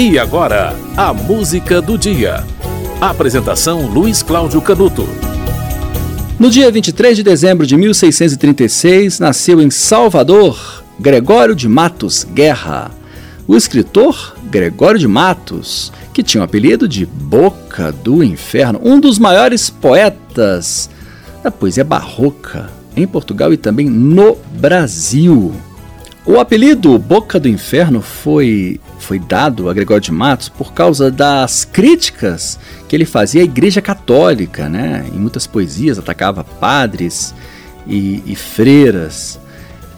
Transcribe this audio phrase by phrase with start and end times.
[0.00, 2.44] E agora, a música do dia.
[3.00, 5.08] Apresentação Luiz Cláudio Canuto.
[6.38, 12.92] No dia 23 de dezembro de 1636, nasceu em Salvador Gregório de Matos Guerra.
[13.44, 19.18] O escritor Gregório de Matos, que tinha o apelido de Boca do Inferno, um dos
[19.18, 20.88] maiores poetas
[21.42, 25.52] da poesia barroca em Portugal e também no Brasil.
[26.30, 31.64] O apelido Boca do Inferno foi, foi dado a Gregório de Matos por causa das
[31.64, 34.68] críticas que ele fazia à Igreja Católica.
[34.68, 35.06] Né?
[35.10, 37.34] Em muitas poesias atacava padres
[37.86, 39.40] e, e freiras,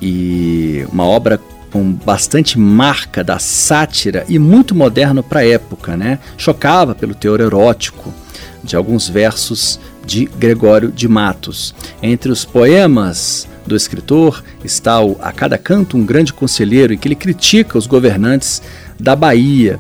[0.01, 1.41] e uma obra
[1.73, 5.97] com bastante marca da sátira e muito moderno para a época.
[5.97, 6.21] Né?
[6.39, 8.15] Chocava pelo teor erótico
[8.63, 11.75] de alguns versos de Gregório de Matos.
[12.01, 17.09] Entre os poemas do escritor está o A Cada Canto um Grande Conselheiro, em que
[17.09, 18.63] ele critica os governantes
[18.99, 19.79] da Bahia.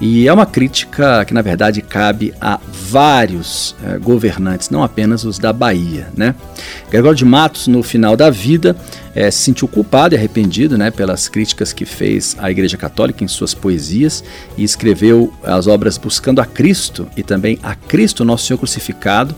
[0.00, 5.40] E é uma crítica que, na verdade, cabe a vários eh, governantes, não apenas os
[5.40, 6.06] da Bahia.
[6.16, 6.36] Né?
[6.88, 8.76] Gregório de Matos, no final da vida,
[9.12, 13.28] eh, se sentiu culpado e arrependido né, pelas críticas que fez à Igreja Católica em
[13.28, 14.22] suas poesias
[14.56, 19.34] e escreveu as obras Buscando a Cristo e também A Cristo Nosso Senhor Crucificado,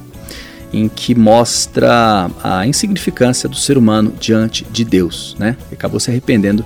[0.73, 5.57] em que mostra a insignificância do ser humano diante de Deus, né?
[5.67, 6.65] Ele acabou se arrependendo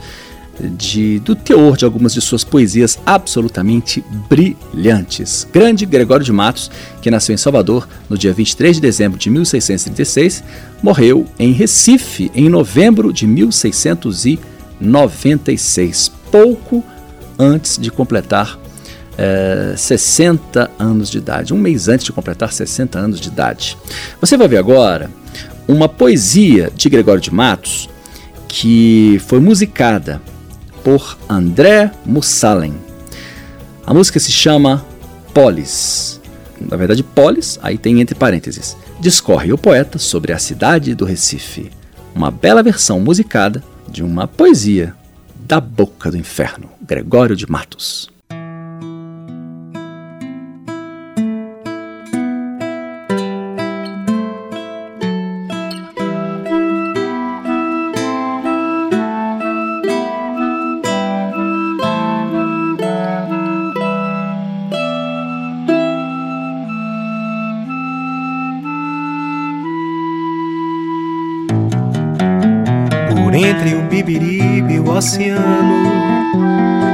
[0.60, 5.48] de, do teor de algumas de suas poesias absolutamente brilhantes.
[5.52, 6.70] Grande Gregório de Matos,
[7.02, 10.44] que nasceu em Salvador no dia 23 de dezembro de 1636,
[10.82, 16.82] morreu em Recife em novembro de 1696, pouco
[17.38, 18.58] antes de completar
[19.18, 23.76] é, 60 anos de idade, um mês antes de completar 60 anos de idade.
[24.20, 25.10] Você vai ver agora
[25.66, 27.88] uma poesia de Gregório de Matos
[28.48, 30.20] que foi musicada
[30.82, 32.74] por André Mussalem.
[33.86, 34.84] A música se chama
[35.32, 36.20] Polis.
[36.60, 38.76] Na verdade, Polis, aí tem entre parênteses.
[39.00, 41.70] Discorre o poeta sobre a cidade do Recife.
[42.14, 44.94] Uma bela versão musicada de uma poesia
[45.34, 48.13] da boca do inferno, Gregório de Matos.
[73.34, 76.04] Entre o Bibiribe e o oceano.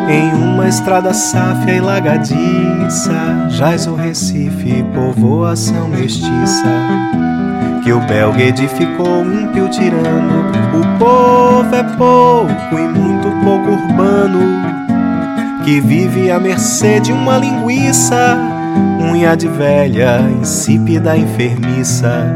[0.09, 6.65] Em uma estrada sáfia e lagadiça, jaz o Recife, povoação mestiça.
[7.84, 10.51] Que o belga edificou ímpio tirano.
[10.75, 14.41] O povo é pouco e muito pouco urbano.
[15.65, 18.37] Que vive à mercê de uma linguiça,
[19.01, 22.34] unha de velha, insípida enfermiça.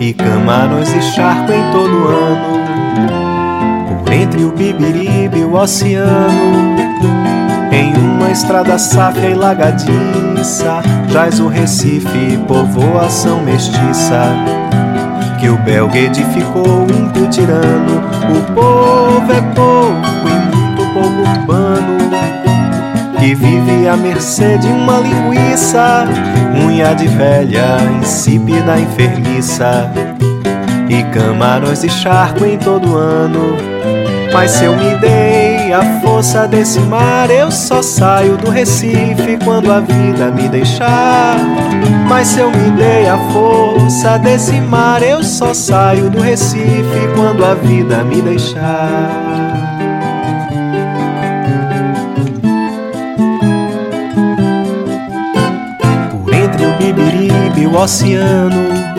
[0.00, 2.61] E camarões e charco em todo ano
[4.12, 6.76] entre o Bibiribe e o oceano.
[7.72, 14.34] Em uma estrada sáfia e lagadiça, jaz o Recife, povoação mestiça.
[15.40, 21.98] Que o belga edificou um tirano, o povo é pouco e muito pouco urbano.
[23.18, 26.04] Que vive à mercê de uma linguiça,
[26.64, 29.90] unha de velha, insípida enfermiça.
[30.92, 33.56] E camarões e charco em todo ano
[34.32, 39.70] mas se eu me dei a força desse mar, eu só saio do Recife quando
[39.70, 41.36] a vida me deixar.
[42.08, 47.44] Mas se eu me dei a força desse mar, eu só saio do Recife quando
[47.44, 49.10] a vida me deixar.
[56.10, 58.91] Por entre o Bibiribe o oceano,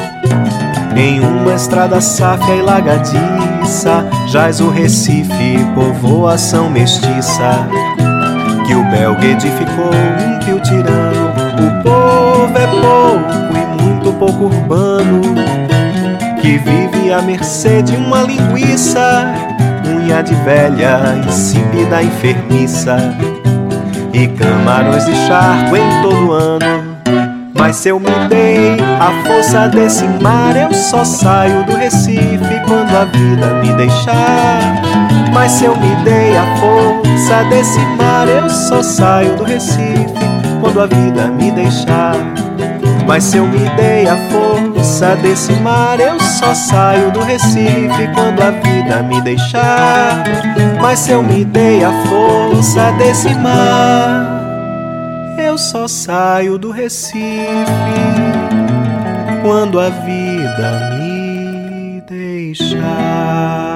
[0.95, 7.67] em uma estrada sáfia e lagadiça, jaz o Recife, povoação mestiça.
[8.65, 11.33] Que o belga edificou um o tirano.
[11.57, 15.21] O povo é pouco e muito pouco urbano.
[16.41, 19.25] Que vive à mercê de uma linguiça,
[19.85, 22.97] unha de velha, insípida enfermiça.
[24.13, 26.82] E camarões de charco em todo ano
[27.63, 32.93] mas se eu me dei a força desse mar, eu só saio do Recife quando
[32.93, 34.81] a vida me deixar.
[35.33, 40.13] Mas se eu me dei a força desse mar, eu só saio do Recife
[40.59, 42.17] quando a vida me deixar.
[43.07, 48.41] Mas se eu me dei a força desse mar, eu só saio do Recife quando
[48.41, 50.21] a vida me deixar.
[50.81, 54.32] Mas se eu me dei a força desse mar,
[55.37, 57.15] eu só saio do Recife
[59.41, 63.72] quando a vida me deixar.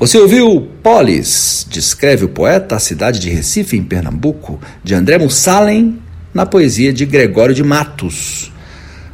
[0.00, 5.98] Você ouviu Polis, descreve o poeta a cidade de Recife, em Pernambuco, de André Mussalem,
[6.32, 8.50] na poesia de Gregório de Matos.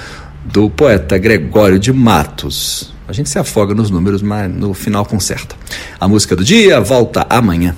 [0.43, 2.91] do poeta Gregório de Matos.
[3.07, 5.55] A gente se afoga nos números, mas no final conserta.
[5.99, 7.75] A música do dia volta amanhã.